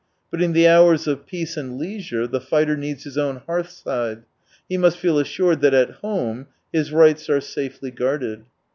[0.31, 4.23] But in the hours of peace and leisure the fighter needs his own hearth side,
[4.67, 8.41] he must feel assured that at home his rights are safely guarded.